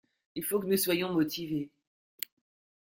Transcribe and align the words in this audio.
Il 0.33 0.43
faut 0.43 0.59
que 0.59 0.65
nous 0.65 0.77
soyons 0.77 1.13
motivés. 1.13 1.69